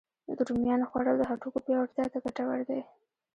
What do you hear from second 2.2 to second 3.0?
ګتور دی